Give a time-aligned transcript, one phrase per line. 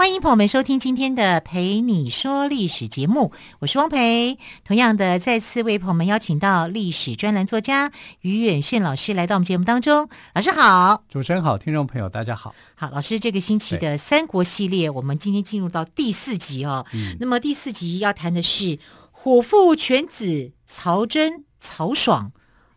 [0.00, 4.38] 欢迎朋友们收听今天的《陪你说历史》节目，我是汪培。
[4.64, 7.92] 同样的，再次为朋友们邀请到历史专栏作家
[8.22, 10.08] 于远炫老师来到我们节目当中。
[10.34, 12.54] 老师好，主持人好，听众朋友大家好。
[12.76, 16.86] 好，老师，这个星期的三国系列，我们今天进入到第四集哦。
[16.94, 18.78] 嗯、那么第四集要谈的是
[19.10, 22.32] 虎父犬子曹真、曹爽，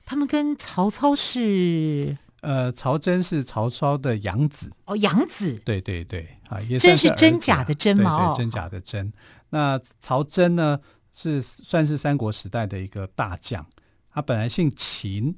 [0.05, 2.18] 他们跟曹操是。
[2.44, 9.08] 呃，曹真是曹操的养子哦，养子，对对对，啊，也真是真假的真嘛，对对，真假的真。
[9.08, 9.13] 哦、
[9.52, 10.77] 那曹真呢，
[11.13, 13.66] 是算是三国时代的一个大将，
[14.12, 15.34] 他本来姓秦，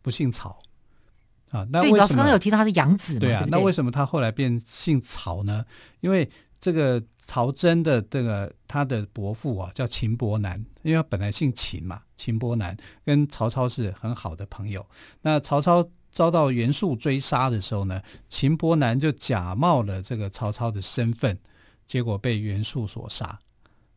[0.00, 0.58] 不姓曹
[1.50, 1.66] 啊。
[1.70, 1.98] 那为什么？
[1.98, 5.62] 老师刚刚有提到他是养子嘛，对啊，对对，那为什么他后来变姓曹呢？
[6.00, 6.26] 因为
[6.58, 14.86] 这个曹真的这个他的伯父啊，叫秦伯南，因为他本来姓秦嘛，秦伯南跟曹操是很好的朋友。
[15.20, 15.86] 那曹操。
[16.16, 21.38] 遭到袁术追杀的时候呢，秦伯南就假冒了这个曹操的身份，
[21.86, 23.38] 结果被袁术所杀。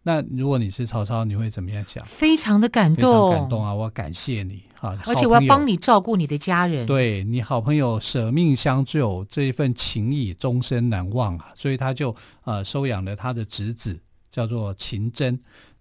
[0.03, 2.03] 那如果你是曹操，你会怎么样想？
[2.03, 3.73] 非常的感动，非常感动啊！
[3.73, 6.85] 我要感谢你啊，而且我要帮你照顾你的家人。
[6.85, 11.53] 对，你好朋友舍命相救，这一份情谊终身难忘啊！
[11.55, 13.97] 所以他就呃收养了他的侄子，
[14.29, 15.39] 叫做秦真。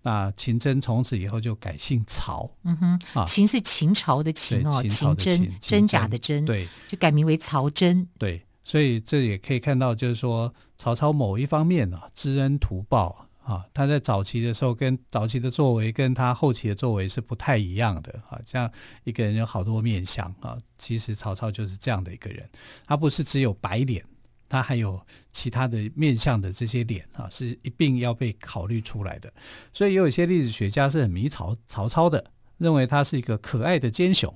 [0.08, 18.70] 那秦真从此以后就改姓曹，嗯哼，啊、秦是秦朝的秦哦，秦，秦真真假的真，对，就改名为曹真，对，所以这也可以看到，就是说曹操某一方面啊，知恩图报啊，他在早期的时候跟早期的作为跟他后期的作为是不太一样的啊，像
[19.04, 22.48] 一个人有好多面相啊，其实曹操就是这样的一个人，
[22.86, 24.02] 他不是只有白脸。
[24.48, 25.00] 他还有
[25.30, 29.32] 其他的面向的这些脸啊，是一并要被考虑出来的。
[29.72, 34.34] 所以有一些历史学家是很迷曹曹操的，认为他是一个可爱的奸雄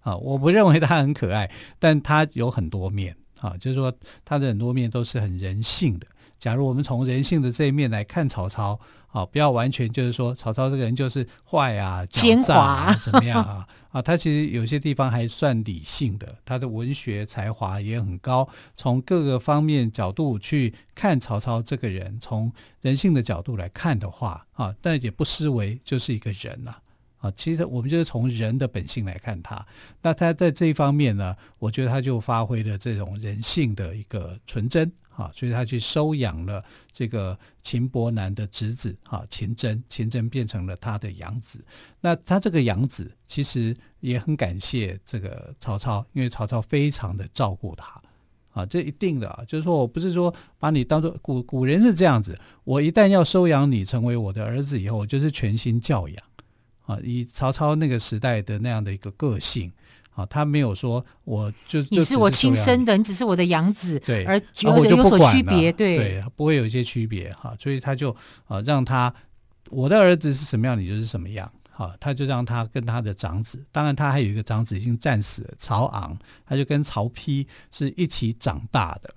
[0.00, 0.16] 啊。
[0.16, 6.06] 我不认为他很可爱，但他有很多面啊，就是说他的很多面都是很人性的。
[6.42, 8.80] 假如我们从人性的这一面来看曹操。
[9.12, 13.68] 啊，不要完全就是说曹操这个人就是坏啊、奸诈啊、 怎么样啊？
[13.90, 18.48] 啊，他其实有些地方还算理性的，他的文学才华也很高。
[18.74, 26.74] 从各个方面角度去看曹操这个人，从人性的角度来看的话，啊，但也不失为就是一个人呐。
[27.18, 29.62] 啊，其实我们就是从人的本性来看他。
[30.00, 34.90] 那他在这一方面呢，我觉得他就发挥了这种人性的一个纯真。
[35.14, 41.62] 啊，所以他去收养了这个秦伯南的侄子啊，秦真，秦真变成了他的养子。
[42.00, 48.00] 那他这个养子其实也很感谢这个曹操，因为曹操非常的照顾他
[48.52, 56.24] 啊，这一定的啊，就是说我不是说把你当做古古人是这样子，我一旦要收养你成为我的儿子以后，我就是全心教养
[56.86, 59.70] 啊，以曹操那个时代的那样的一个个性。
[60.14, 68.14] 啊，他没有说，我就你是我亲生的，你只是我的养子，对，而有有所区别，对，对，不会有一些区别哈，所以他就
[68.46, 69.12] 啊，让他
[69.70, 79.14] 我的儿子是什么样，你就是什么样，好，他就让他跟他的长子，当然他还有一个长子已经战死了，曹昂，他就跟曹丕是一起长大的。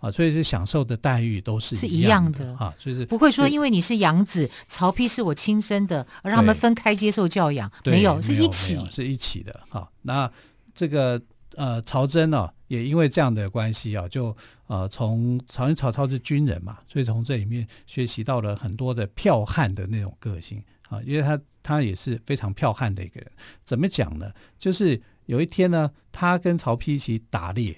[0.00, 9.60] 啊，所以是享受的待遇都是一样的啊，所以是不会说因为你是养子，曹丕是我亲生的，而让他们分开接受教养，没有，是一起，是一起的。
[9.68, 10.30] 哈，那
[10.72, 11.20] 这个
[11.56, 14.36] 呃，曹真呢，也因为这样的关系啊，就
[14.68, 23.28] 呃，从曹曹操是军人嘛，所以从这里面学习到了很多的剽悍的那种个性啊，因为他他也是非常剽悍的一个人。
[23.64, 24.30] 怎么讲呢？
[24.60, 27.76] 就是有一天呢，他跟曹丕一起打猎。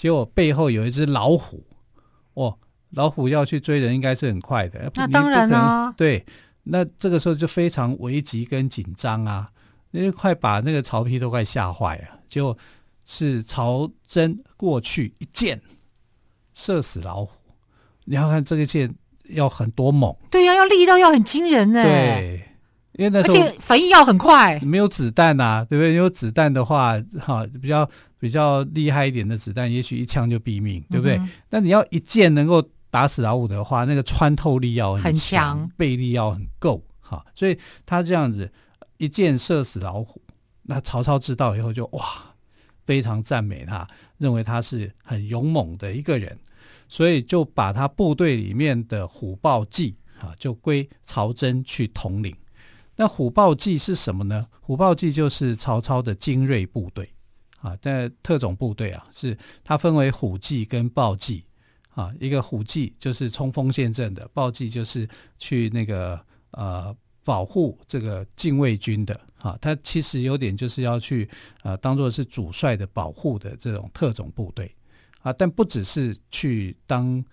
[0.00, 1.62] 结果背后有一只老虎，
[2.32, 2.56] 哦，
[2.92, 4.90] 老虎要去追人，应该是很快的。
[4.94, 6.24] 那当然啊，对，
[6.62, 9.50] 那这个时候就非常危急跟紧张啊，
[9.90, 12.18] 因为快把那个曹丕都快吓坏了。
[12.26, 12.56] 结果
[13.04, 15.60] 是曹真过去一箭
[16.54, 17.32] 射死老虎，
[18.06, 18.94] 你要看这个箭
[19.24, 21.82] 要很多猛，对呀、啊，要力道要很惊人呢。
[21.82, 22.49] 对，
[22.92, 25.94] 因为那时候而且反应要很快，没有子弹呐，对不对？
[25.94, 27.88] 有子弹的话，哈，比较。
[28.20, 31.18] 比较厉害一点的子弹，也许一枪就毙命，对不对？
[31.48, 37.24] 那、嗯、你要一箭能够打死老虎的话，那个穿透力要很强，很强臂力要很够，哈。
[37.34, 38.52] 所以他这样子
[38.98, 40.20] 一箭射死老虎，
[40.64, 42.34] 那曹操知道以后就哇，
[42.84, 43.88] 非常赞美他，
[44.18, 46.38] 认为他是很勇猛的一个人，
[46.90, 52.36] 所以就把他部队里面的虎豹骑啊，就归曹真去统领。
[53.00, 54.46] 那虎豹骑是什么呢？
[54.60, 57.10] 虎豹骑就是曹操的精锐部队
[57.56, 61.42] 啊，在特种部队啊，是它分为虎骑跟豹骑
[61.94, 62.12] 啊。
[62.20, 65.08] 一个虎骑就是冲锋陷阵的，豹骑就是
[65.38, 66.94] 去那个呃
[67.24, 69.56] 保护这个禁卫军的啊。
[69.62, 71.26] 它其实有点就是要去
[71.62, 74.70] 呃当做是主帅的保护的这种特种部队
[75.22, 77.24] 啊，但不只是去当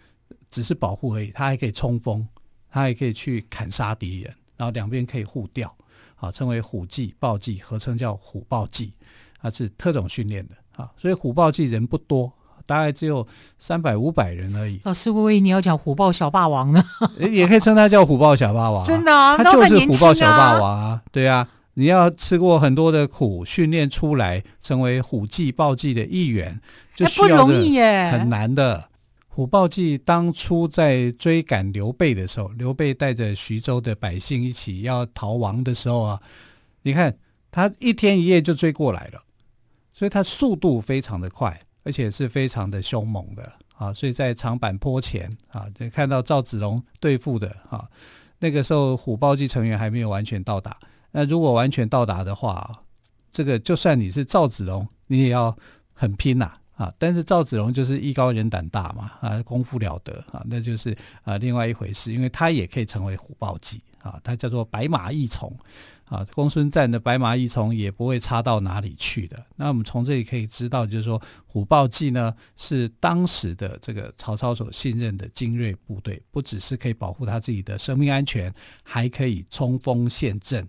[0.49, 2.25] 只是保护而已，它还可以冲锋，
[2.69, 4.33] 它还可以去砍杀敌人。
[4.57, 5.73] 然后两边可以互调，
[6.15, 8.91] 啊，称为虎骑、豹骑，合称叫虎豹骑，
[9.41, 10.89] 它是特种训练的啊。
[10.97, 12.31] 所以虎豹骑人不多，
[12.65, 13.25] 大概只有
[13.59, 14.81] 三百五百人而已。
[14.83, 16.83] 老师，我以为你要讲虎豹小霸王呢，
[17.31, 18.85] 也可以称它叫虎豹小霸王，啊。
[18.85, 21.01] 真的啊，它就是虎豹小霸王啊。
[21.11, 26.59] 对啊，你要吃过很多的苦，训练出来成为虎骑、豹骑的一员，
[26.95, 28.89] 就不容易耶，很难的。
[29.37, 36.19] 虎豹骑当初在追赶刘备的时候，刘备带着徐州的百姓一起要逃亡的时候啊，
[36.81, 37.15] 你看
[37.51, 39.23] 他一天一夜就追过来了，
[39.93, 43.93] 所以他速度非常的快，而且是非常的凶猛的啊。
[43.93, 47.87] 所以在长坂坡前啊，就看到赵子龙对付的啊，
[48.39, 50.75] 那个时候虎豹骑成员还没有完全到达。
[51.11, 52.83] 那如果完全到达的话，
[53.31, 55.55] 这个就算你是赵子龙，你也要
[55.93, 65.51] 很拼呐、啊，但是赵子龙就是艺高人胆大嘛，啊，功夫了得啊，那就是啊另外一回事，因为他也可以成为虎豹骑啊，他叫做白马义从
[66.05, 69.43] 啊，公孙瓒的白马义从也不会差到哪里去的。
[69.55, 78.53] 那我们从这里可以知道，就是说虎豹骑呢是当时的这个曹操所信任的精锐部队，不只是可以保护他自己的生命安全，
[78.83, 80.65] 还可以冲锋陷阵。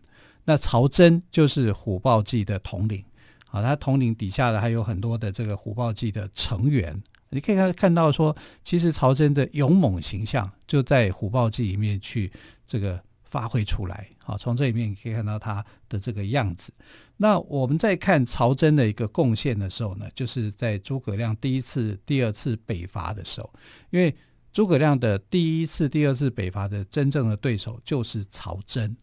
[0.46, 3.04] 那曹真就是虎豹骑的统领。
[3.50, 12.30] 啊，他统领底下的还有很多的这个虎豹骑的成员，你可以看看到说，其实曹真的勇猛形象就在虎豹骑里面去
[12.66, 14.08] 这个发挥出来。
[14.22, 16.72] 好，从这里面你可以看到他的这个样子。
[17.16, 23.50] 那我们在看曹真的一个贡献的时候呢，就是在诸葛亮第一次、第二次北伐的时候，
[23.90, 24.14] 因为
[24.52, 28.94] 诸葛亮的第一次、第二次北伐的真正的对手就是曹真。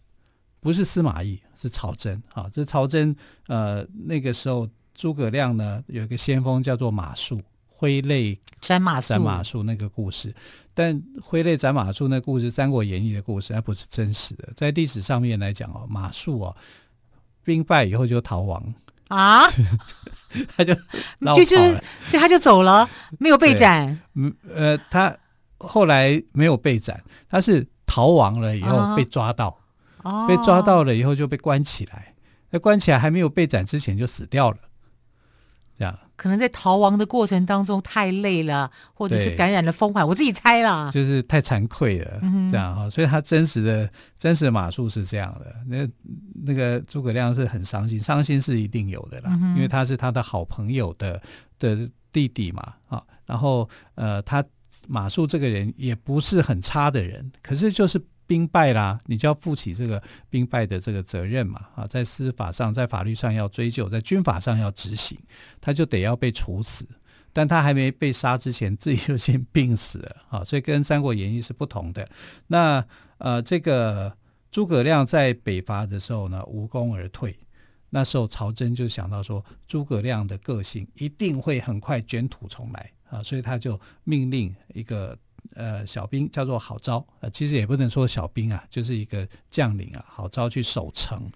[0.66, 2.50] 不是司马懿，是曹真啊！
[2.52, 3.16] 这曹真，
[3.46, 10.34] 呃，那个时候诸葛亮呢有一个先锋叫做马谡，挥泪斩马谡，斩马谡那个故事。
[10.74, 14.50] 但挥泪斩马谡那故事，《三国演义》的故事，它不是真实的。
[14.56, 16.56] 在历史上面来讲哦，马谡哦，
[17.44, 18.74] 兵败以后就逃亡
[19.10, 19.48] 啊，
[20.58, 20.74] 他就
[21.36, 21.58] 就就
[22.02, 22.90] 所以他就走了，
[23.20, 24.02] 没有被斩。
[24.16, 25.16] 嗯呃，他
[25.60, 29.56] 后来没有被斩，他是逃亡了以后被抓到。
[30.06, 32.14] 啊被抓到了以后就被关起来，
[32.52, 34.58] 那关起来还没有被斩之前就死掉了，
[35.78, 36.00] 这样。
[36.16, 45.86] 可能在逃亡的过程当中太累了，或者是感染了风寒，我自己猜啦，就是太惭愧了，嗯、这样哈，所以他真实的真实的马术是这样的，那
[46.46, 51.22] 那个诸葛亮是很伤心，伤心是一定有的啦，嗯、因为他是他的好朋友的
[51.60, 51.78] 的
[52.14, 54.42] 弟弟嘛，啊，然后呃，他
[54.88, 58.02] 马术这个人也不是很差的人，可是就是。
[58.28, 65.18] 兵败啦，你就要负起这个兵败的这个责任嘛啊，在司法上、在法律上要追究，在军法上要执行，
[65.62, 66.88] 他就得要被处死。
[67.32, 72.08] 但他还没被杀之前，自己就先病死了啊，所以跟《三国演义》是不同的。
[72.48, 72.84] 那
[73.18, 74.16] 呃，这个
[74.50, 77.38] 诸葛亮在北伐的时候呢，无功而退。
[77.90, 85.18] 那时候曹真就想到说，诸葛亮的个性一定会很快卷土重来啊，所以他就命令一个。
[85.56, 90.04] 呃，小兵叫做郝昭，呃，其实也不能说小兵啊，就是一个将领啊。
[90.08, 91.32] 郝昭去守城，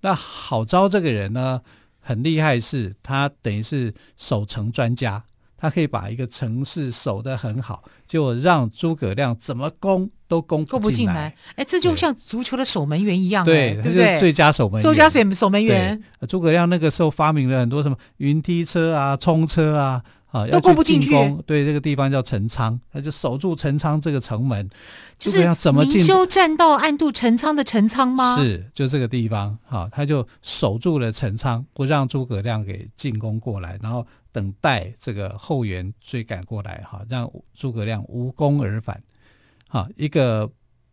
[0.00, 1.60] 那郝昭这个人呢，
[2.00, 5.22] 很厉害是，是他等于是守城专家，
[5.56, 11.34] 他可以把一个城市守得很好，就让诸葛亮怎么攻都攻不进来。
[11.54, 14.18] 哎，这就像足球的守门员一样，对，对不对？
[14.18, 16.02] 最佳守门员，最佳守守门员。
[16.28, 20.02] 诸葛亮那个时候发明了很多什么云梯车啊、冲车啊。
[20.30, 21.10] 啊，都攻不进去。
[21.44, 24.68] 对，这个地方叫陈仓，他就守住陈仓这个城门，
[25.18, 25.96] 就是要怎么进？
[25.96, 28.36] 明修栈道，暗度陈仓的陈仓吗？
[28.38, 29.58] 是，就这个地方。
[29.66, 39.02] 好，他就守住了陈仓，不让诸葛亮给进攻过来，然后等待这个后援追赶过来，哈，让诸葛亮无功而返。
[39.68, 40.48] 好，一个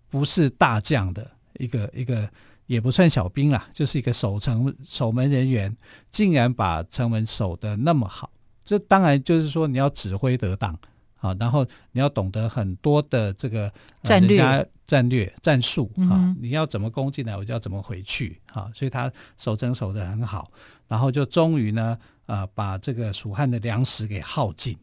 [0.09, 1.29] 不是大将的
[1.59, 2.27] 一个一个，
[2.65, 5.77] 也不算小兵啦，就是一个守城守门人员，
[6.09, 8.31] 竟然把城门守得那么好。
[8.67, 10.77] 这当然就是说你要指挥得当
[11.21, 13.71] 啊，然后你要懂得很多的这个
[14.03, 20.51] 战略、战略、战术啊，你要怎么攻进来，我就要怎么回去啊，所以他守城守得很好，
[20.89, 24.77] 然后就终于呢，呃，把这个蜀汉的粮食给耗尽。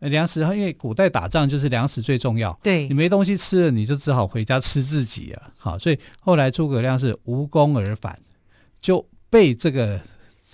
[0.00, 5.50] 粮食，因为古代打仗就是粮食最重要，对，你没东西吃了，你就只好回家吃自己啊。
[5.56, 8.20] 好，所以后来诸葛亮是无功而返，
[8.82, 9.98] 就被这个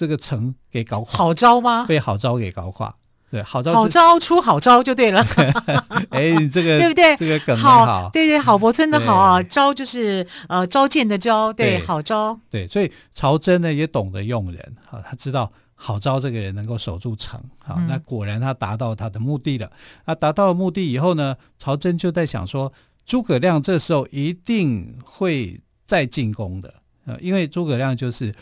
[0.00, 1.18] 这个城给搞垮。
[1.18, 1.84] 好招吗？
[1.86, 2.94] 被好招给搞垮。
[3.30, 5.22] 对，好招好招出好招就对了。
[6.08, 7.14] 哎，这个 对不对？
[7.18, 12.40] 这个梗很好，好，对对，郝柏村的好啊，招就是呃招见的招，对，对好招。
[12.48, 19.70] 对，所以曹真呢也懂得用人，好，他知道好招这个人能够守住城，好，嗯、那果然他达到他的目的了。
[20.06, 22.72] 那达到了目的以后呢，曹真就在想说，
[23.04, 26.72] 诸葛亮这时候一定会再进攻的，
[27.04, 28.34] 呃，因为诸葛亮就是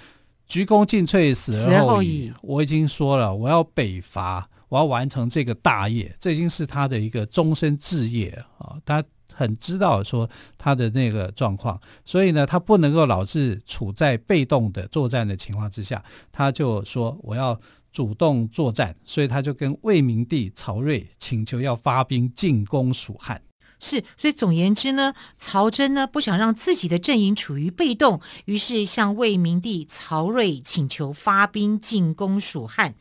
[0.49, 2.33] 鞠躬尽瘁，死而后已。
[2.43, 4.49] 我已经说了，我要北伐。
[4.71, 8.28] 我要完成这个大业，这已经是他的一个终身志业
[8.59, 8.76] 啊！
[8.85, 9.02] 他
[9.33, 10.28] 很知道说
[10.59, 17.59] 他的那个状况，所以呢，他不能够老是处在被动的作战的情况之下，他就说我要
[17.90, 23.40] 主动作战，所以他就跟魏明帝曹睿请求要发兵进攻蜀汉。
[23.80, 32.94] 是，所以总言之呢，曹真呢不想让自己的阵营处于被动，于是向魏明帝曹睿请求发兵进攻蜀汉。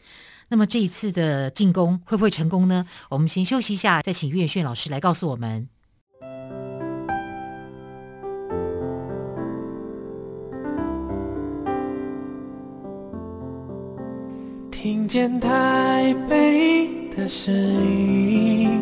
[0.49, 2.85] 那么这一次的进攻会不会成功呢？
[3.09, 5.67] 我们先休息一下，再请岳炫老师来告诉我们。
[14.71, 18.81] 听见台北的声音，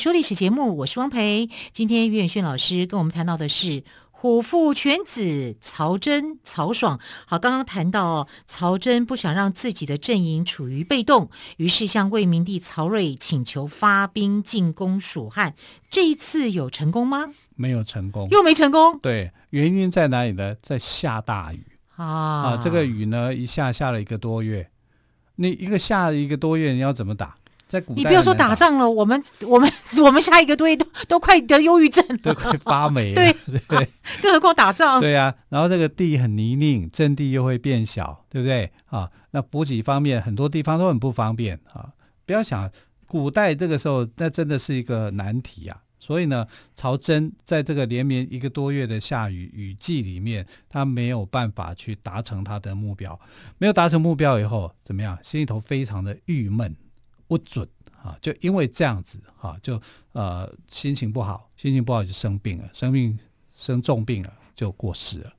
[0.00, 1.50] 说历史节目，我是汪培。
[1.74, 6.98] 今天于远炫老师跟我们谈到的是虎父犬子曹真、曹爽。
[7.26, 11.28] 好，刚刚谈到曹真不想让自己的阵营处于被动，
[11.58, 15.54] 于是向魏明帝曹睿请求发兵进攻蜀汉。
[15.90, 17.34] 这一次有成功吗？
[17.54, 18.98] 没有成功，又没成功。
[19.00, 20.56] 对，原因在哪里呢？
[20.62, 21.62] 在下大雨
[21.96, 22.06] 啊！
[22.06, 24.70] 啊，这个雨呢，一下下了一个多月。
[25.36, 27.36] 你一个下一个多月，你要怎么打？
[27.70, 29.70] 在古代，你不要说打仗了，我们 我们
[30.04, 33.32] 我们下一个多月都都快得忧郁症， 都快发霉了。
[33.68, 33.88] 对
[34.20, 35.00] 更何况打仗。
[35.00, 39.08] 对啊，然后这个地很泥泞，阵地又会变小，对不对啊？
[39.30, 41.90] 那补给方面，很多地方都很不方便啊。
[42.26, 42.68] 不要想
[43.06, 45.78] 古代这个时候，那真的是一个难题啊。
[46.00, 53.20] 所以呢，曹真在这个连绵一个多月的下雨雨季里面，他没有办法去达成他的目标。
[53.58, 55.16] 没有达成目标以后，怎么样？
[55.22, 56.74] 心里头非常的郁闷。
[57.30, 57.64] 不准
[58.02, 58.18] 啊！
[58.20, 63.16] 就因为这样子啊，就呃心情不好，心情不好就生病了，生病
[63.52, 65.32] 生重病了就过世了。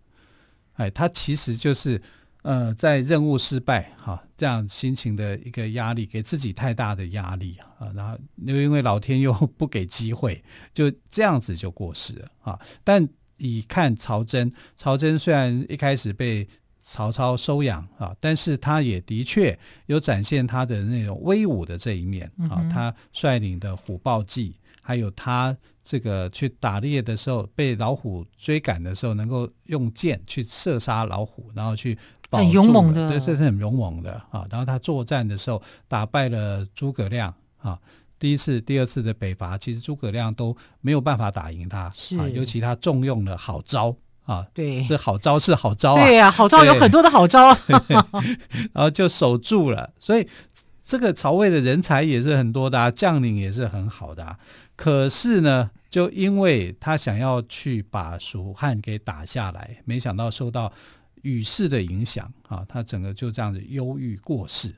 [0.75, 2.01] 哎，他其实就是
[2.43, 10.41] 呃在任务失败哈、这样心情的一个压力，给自己太大的压力啊，然后又因为老天又不给机会，
[10.74, 12.57] 就这样子就过世了啊。
[12.86, 13.05] 但
[13.36, 16.48] 以看曹真，曹真虽然一开始被
[16.84, 22.58] 曹操收养啊，但是他也的确有展现他的那种威武的这一面啊。
[22.62, 31.98] 嗯、他率领的虎豹骑，还有他这个去打猎的时候被老虎追赶的时候，能够用箭去射杀老虎，然后去
[32.32, 34.46] 很勇猛的，对，这是很勇猛的啊。
[34.50, 37.80] 然后他作战的时候打败了诸葛亮啊，
[38.18, 43.96] 第一次、第二次的北伐，其实诸葛亮都没有办法打赢他，是啊，尤其他重用了好招。
[44.32, 47.56] 啊，对，这好招是好招啊，对呀、啊，好招有很多的好招，
[48.72, 49.92] 然后就守住了。
[50.00, 50.26] 所以
[50.82, 54.38] 这个曹魏的人才也是很多的、啊，将领也是很好的、啊。
[54.78, 60.72] 可是呢，就因为他想要去把蜀汉给打下来，没想到受到
[61.24, 64.74] 雨势的影响啊，他整个就这样子忧郁过世。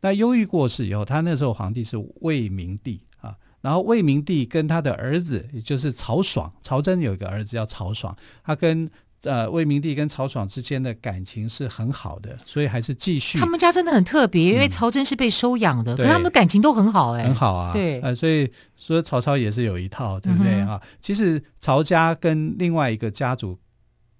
[0.00, 3.00] 那忧郁过世以后，他那时候皇帝是魏明帝。
[3.66, 8.88] 然后魏明帝跟他的儿子，也就是曹爽，曹真有一个儿子叫曹爽，他跟
[9.24, 13.40] 呃魏明帝跟曹爽之间的感情是很好的，所以还是继续。
[13.40, 17.72] 他们家真的很特别，因为曹真是被收养的，嗯、可是他们的感情都很好、欸，哎，很好啊。
[17.72, 20.82] 对，呃，所以说曹操也是有一套，对不对、嗯、啊？
[21.02, 23.58] 其实曹家跟另外一个家族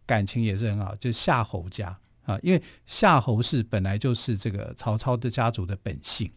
[0.04, 6.28] 感情也是很好，就是夏侯家啊，因为夏侯氏本来就是这个曹操的家族的本姓。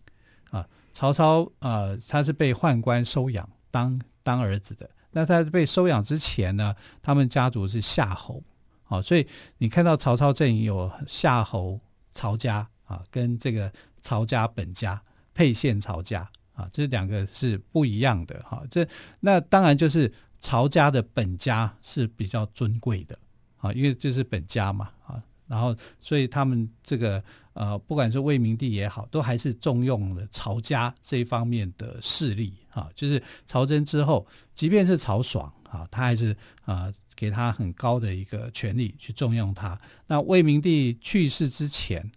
[0.94, 8.44] 曹操呃，他是被宦官收养当当儿子的，那他被收养之前呢，他们家族是夏侯，
[8.86, 9.26] 啊，所以
[9.58, 11.80] 你看到曹操阵营有夏侯
[12.14, 15.02] 曹家啊，跟这个曹家本家
[15.34, 18.64] 沛县曹家啊，这两个是不一样的哈。
[18.70, 18.88] 这
[19.22, 23.18] 那当然就是曹家的本家是比较尊贵的
[23.58, 25.24] 啊，因为这是本家嘛啊。
[25.48, 27.24] 然后，所以他们这个
[27.60, 32.88] 呃，不管是魏明帝也好，都还是重用了曹家这一方面的势力啊。
[32.96, 34.26] 就是曹真之后，
[34.56, 36.32] 即便是曹爽啊，他还是
[36.64, 39.78] 啊、呃、给他很高的一个权力去重用他。
[40.08, 42.10] 那魏明帝去世之前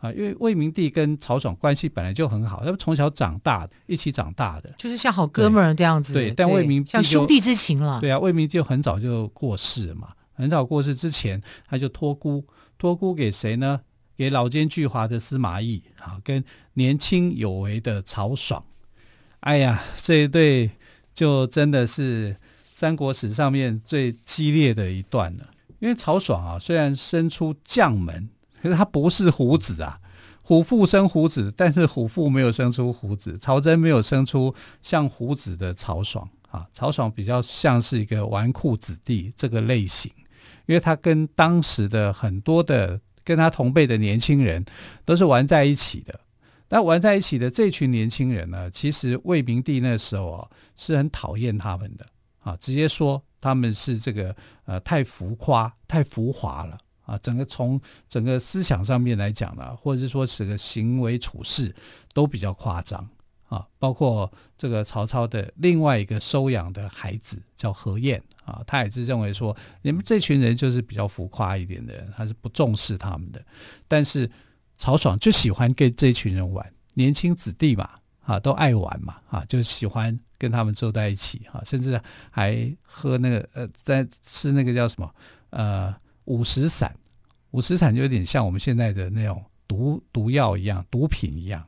[0.00, 6.12] 啊，因为魏明帝跟曹爽关系本来就很好，他们从小长大一起长大的，就是像好哥们儿这样子。
[6.12, 8.00] 对，对，但魏明帝像兄弟之情了。
[8.00, 12.44] 对啊，魏明帝就很早就过世了嘛，很早过世之前，他就托孤。
[12.76, 13.80] 托孤给谁呢？
[14.18, 16.44] 给老奸巨猾的司马懿啊，跟
[16.74, 18.64] 年轻有为的曹爽。
[19.40, 20.68] 哎呀，这一对
[21.14, 22.36] 就真的是
[22.74, 25.48] 三国史上面最激烈的一段了。
[25.78, 28.28] 因为曹爽啊，虽然生出将门，
[28.60, 30.00] 可是他不是虎子啊。
[30.42, 33.38] 虎父生虎子，但是虎父没有生出虎子。
[33.38, 36.66] 曹真没有生出像虎子的曹爽啊。
[36.72, 40.10] 曹爽比较像是一个纨绔子弟这个类型。
[40.66, 42.98] 因为他跟当时的很多的
[43.28, 44.64] 跟他同辈的年轻人
[45.04, 46.18] 都是玩在一起的，
[46.70, 52.06] 那玩在一起的这群年轻人呢，其实魏明帝那时候啊是很讨厌他们的。
[52.38, 56.78] 啊，直接说他们是这个呃太浮夸、太浮华了。
[57.02, 61.74] 啊，整个从整个思想上面来讲呢，或者是说整个行为处事
[62.14, 63.06] 都比较夸张。
[63.48, 68.22] 啊，包括这个曹操的另外一个收养的孩子叫何晏。
[68.44, 73.44] 啊，他也是认为说，你们这群人就是比较浮夸一点的人，他是不重视他们的。
[73.86, 74.30] 但是
[74.74, 77.90] 曹爽就喜欢跟这群人玩，年轻子弟嘛，
[78.22, 85.14] 啊，都爱玩嘛，啊，就喜欢跟他们坐在一起，啊，甚至还喝那个呃，在吃那个叫什么
[85.50, 85.94] 呃
[86.24, 86.96] 五石散，
[87.50, 91.62] 五石散就有点像我们现在的那种毒毒药一样，毒品一样。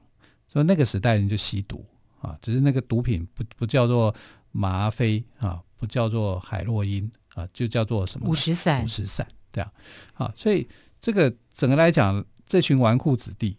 [0.53, 1.85] 所以那个时代人就吸毒
[2.21, 4.15] 啊，只是那个毒品不不叫做
[4.53, 5.61] 吗啡啊。
[5.81, 8.29] 不叫做海洛因啊，就叫做什么？
[8.29, 8.85] 五石散。
[8.85, 9.73] 五石散，对啊，
[10.13, 10.69] 啊，所以
[11.01, 13.57] 这个整个来讲，这群纨绔子弟，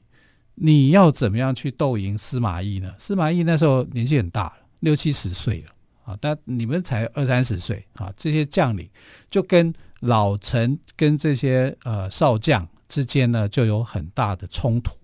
[0.54, 2.94] 你要怎么样去斗赢司马懿呢？
[3.00, 5.72] 司马懿那时候年纪很大了，六七十岁了
[6.04, 8.88] 啊，但你们才二三十岁啊，这些将领
[9.32, 14.96] 就跟老臣跟这些呃少将之间呢，就有很大的冲突。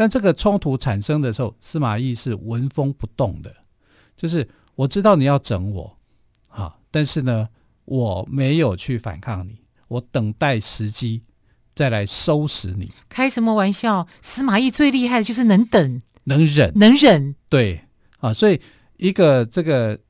[0.00, 3.54] 但这个冲突产生的时候，司马懿是纹风不动的，
[4.16, 5.98] 就是我知道你要整我。
[6.48, 6.74] 啊！
[6.90, 7.46] 但是呢，
[7.84, 9.58] 我没有去反抗你，
[9.88, 11.20] 我等待时机
[11.74, 12.90] 再来收拾你。
[13.10, 14.08] 开什么玩笑？
[14.22, 17.36] 司马懿最厉害的就是能等、能忍、能忍。
[17.50, 17.82] 对
[18.20, 18.58] 啊，所以
[18.96, 20.00] 一个这个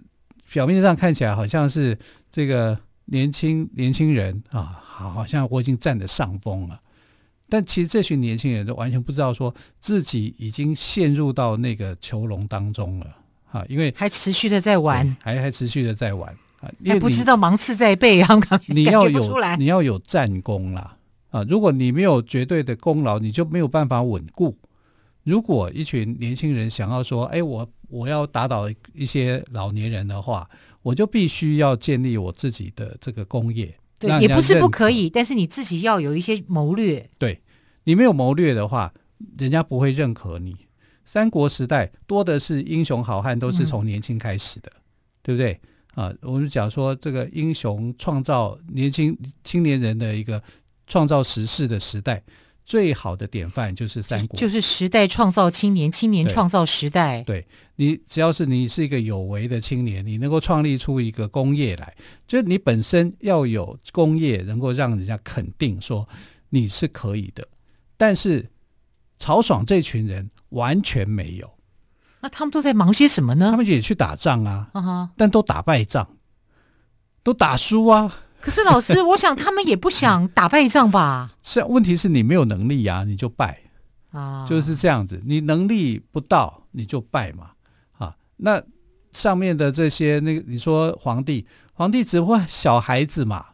[0.52, 1.98] 表面上看起来好像是
[2.30, 6.80] 这个年轻年轻人啊，好像我已经占了上风了。
[7.50, 13.16] 但其实这群年轻人都完全不知道，说自己已经陷入到那个囚笼当中了。
[13.50, 18.28] 啊，因为还持续的在玩，还还持续的在玩啊，还不知道芒刺在背啊，
[18.66, 20.96] 你要有你要有战功啦
[21.30, 21.42] 啊！
[21.48, 24.56] 如果你没有绝对的功劳，你就没有办法稳固。
[25.24, 30.48] 如果一群年轻人想要说，哎，我我要打倒一些老年人的话，
[30.82, 33.76] 我就必须要建立我自己的这个工业。
[34.00, 37.08] 对，也不是不可以，但是你自己要有一些谋略。
[37.18, 37.40] 对，
[37.84, 38.92] 你没有谋略的话，
[39.38, 40.56] 人家不会认可你。
[41.04, 44.80] 三国时代多的是英雄好汉，都是从年轻开始的，嗯、
[45.22, 45.60] 对不对
[45.94, 46.12] 啊？
[46.22, 50.42] 我们讲说这个英雄创造年轻青年人的一个
[50.86, 52.22] 创造时势的时代，
[52.70, 57.24] 最好的典范就是三国，就是时代创造青年，青年创造时代。
[57.24, 61.96] 对，对你，只要是你是一个有为的青年，你能够创立出一个工业来，
[62.28, 66.08] 就是你本身要有工业，能够让人家肯定说
[66.50, 67.48] 你是可以的。
[67.96, 68.48] 但是
[69.18, 70.30] 曹爽这群人。
[70.50, 71.48] 完全没有，
[72.22, 73.52] 那他们都在忙些什么呢？
[73.52, 75.08] 他们也去打仗啊，uh huh.
[75.16, 76.16] 但都打败仗，
[77.22, 78.12] 都打输啊。
[78.40, 81.32] 可是老师，我想他们也不想打败仗吧？
[81.42, 83.60] 是，问题是你没有能力呀、啊，你就败
[84.12, 84.48] 啊，uh.
[84.48, 85.20] 就是这样子。
[85.24, 87.50] 你能力不到，你就败嘛。
[87.98, 88.62] 啊，那
[89.12, 93.44] 上面的这些，那个你说皇帝，皇帝只会小孩子嘛，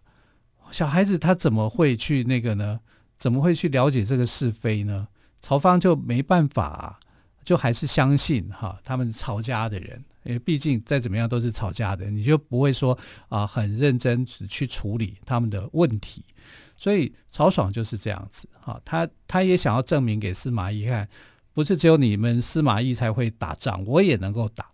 [0.70, 2.80] 小孩子他怎么会去那个呢？
[3.18, 5.08] 怎么会去了解这个是非呢？
[5.40, 6.98] 曹芳就没办法、啊，
[7.46, 16.24] 就还是相信哈，他们曹家的人，因为毕竟再怎么样都是曹家的，你就不会说啊很认真只去处理他们的问题。
[16.76, 21.08] 所以曹爽就是这样子哈，他他也想要证明给司马懿看，
[21.54, 24.66] 不是只有你们司马懿才会打仗，我也能够打。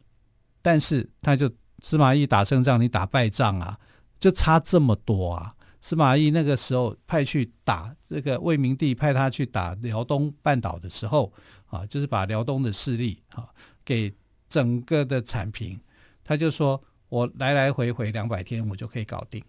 [0.62, 3.78] 但是他就司马懿打胜仗，你打败仗啊，
[4.18, 5.54] 就差这么多啊。
[5.85, 11.33] 司马懿那个时候派去打这个魏明帝，派他去打辽东半岛的时候
[11.66, 13.49] 啊，就是把辽东的势力啊
[13.85, 14.14] 给
[14.49, 15.79] 整个的铲平。
[16.23, 19.42] 他就说：“我来来回回两百天，我就可以搞定。”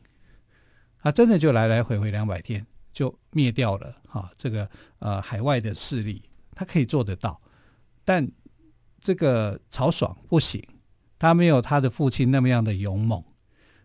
[1.04, 4.68] 他真的就来来回回两百天就灭掉了哈这个
[4.98, 6.24] 呃海外的势力，
[6.56, 7.40] 他可以做得到。
[8.04, 8.28] 但
[9.00, 10.60] 这个曹爽不行，
[11.20, 13.24] 他没有他的父亲那么样的勇猛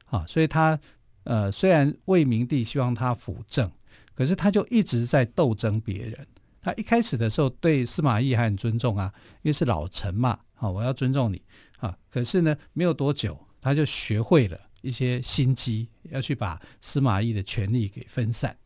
[0.07, 0.81] 啊，所以他。
[1.29, 3.71] 呃，虽然魏明帝希望他辅政，
[4.15, 6.27] 可是他就一直在斗争别人。
[6.63, 9.13] 他一开始的时候对司马懿还很尊重啊，
[9.43, 11.43] 因为是老臣嘛，好，我要尊重你
[11.81, 11.95] 啊。
[12.11, 18.57] 可是呢，没有多久，他就学会了一些心机，要去把司马懿的权力给分散。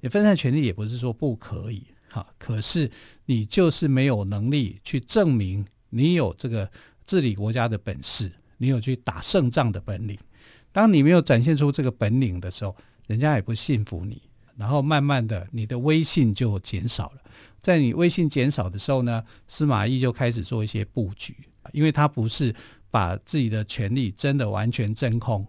[0.00, 2.90] 也分散权力也不是说不可以，哈，可是
[3.26, 6.68] 你就是没有能力去证明你有这个
[7.04, 10.18] 治理国家的本事，你有去打胜仗的本领。
[10.78, 12.76] 当你没有展现出这个本领的时候，
[13.08, 14.22] 人家也不信服你，
[14.56, 17.22] 然后慢慢的你的威信就减少了。
[17.58, 21.34] 在你威信减少的时候呢，司马懿就开始做一些布局，
[21.72, 22.54] 因为他不是
[22.92, 25.44] 把自己的权力真的完全真空，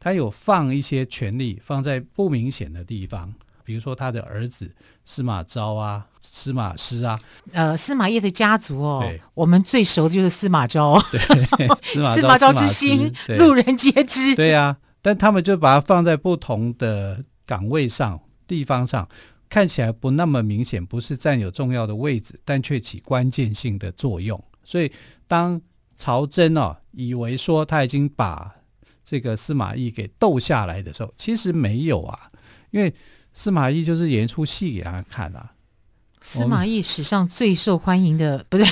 [0.00, 3.32] 他有放一些权力放在不明显的地方。
[3.64, 4.70] 比如说他的儿子
[5.06, 7.16] 司马昭啊，司马师啊，
[7.52, 10.98] 呃，司马懿的家族哦，我们最熟的就是司马昭，
[11.82, 14.36] 司马昭，之心，路人皆知。
[14.36, 19.08] 对呀、啊，但他们就把它放在不同的岗位上、地方上，
[19.48, 24.38] 看起来不那么明显，不是占有重要的位置，但却起关键性的作用。
[24.62, 24.92] 所以
[25.26, 25.58] 当
[25.96, 28.54] 曹真哦以为说他已经把
[29.02, 32.30] 这个司马懿给斗下来的时候，其实没有啊，
[32.70, 32.94] 因为。
[33.34, 35.50] 司马懿就是演一出戏给他看啊！
[36.22, 38.64] 司马懿史上最受欢迎的，不是，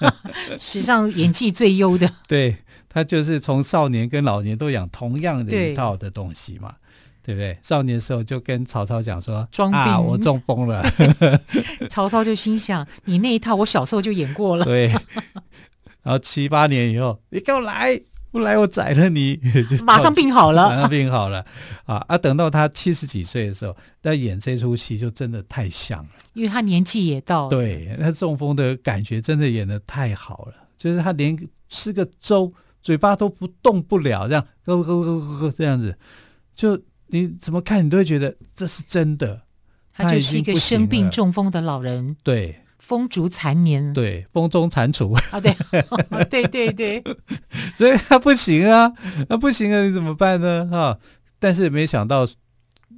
[0.58, 2.10] 史上演技最优的。
[2.26, 2.56] 对，
[2.88, 6.76] 他就是从少年跟老年都养同样的一套的东西嘛，
[7.22, 7.58] 对，不对？
[7.62, 10.82] 少年的时候就跟曹操讲说：“装病啊，我中风了。
[11.90, 14.88] ”曹操就心想：“你那一套我小时候就演过了。”对，
[16.02, 18.00] 然后七八年以后，你给我来。
[18.36, 19.34] 不来我宰了你，
[19.66, 21.42] 就马上病好了，马上病好了
[21.86, 22.18] 啊啊！
[22.18, 27.48] 等到他七十几岁的时候，那演这出戏就真的太像了，因为他年纪也到了。
[27.48, 31.34] 对，他中风的感觉真的演的太好了，就是他连
[31.70, 35.96] 吃个粥，嘴巴都不动不了，这样咯咯咯咯咯这样子，
[36.54, 39.40] 就你怎么看你都会觉得这是真的。
[39.94, 42.14] 他就是一个生病中风的老人。
[42.22, 42.54] 对。
[42.86, 45.10] 风烛残年，对，风中残烛。
[45.10, 45.52] 啊，对，
[46.30, 47.02] 对 对对，
[47.74, 48.92] 所以他不行啊，
[49.28, 50.68] 那不行啊，你怎么办呢？
[50.70, 50.96] 哈，
[51.40, 52.24] 但是没想到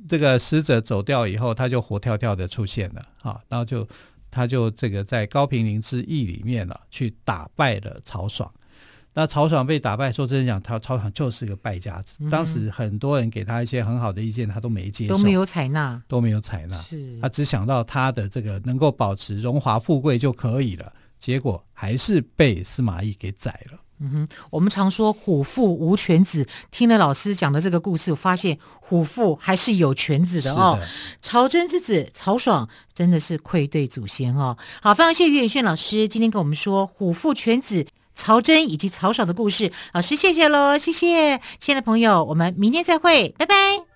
[0.06, 3.02] 这个使者走掉以后，他就活跳跳的出现了。
[3.22, 3.88] 啊，然后就
[4.30, 8.52] 他就这个在高平陵之役里面啊，去打败了曹爽。
[9.18, 12.22] 那曹爽被打败，说真的讲，他曹爽就是个败家子。
[12.30, 16.76] 当时很多人给他一些很好的意见，他都没接受，都没有采纳，都没有采纳。
[16.76, 23.80] 是，他只想到他的这个能够保持荣华富贵就可以了，结果还是被司马懿给宰了。
[23.98, 30.76] 嗯哼，我们常说虎父无犬子，听了老师讲的这个故事，我发现虎父还是有犬子的哦。
[30.78, 30.86] 的
[31.20, 34.56] 曹真之子曹爽真的是愧对祖先哦。
[34.80, 37.84] 好，非常谢谢于远炫老师今天跟我们说虎父犬子。
[38.18, 43.87] 曹真以及曹爽的故事，老师谢谢喽，谢谢，亲爱的朋友，我们明天再会，拜拜。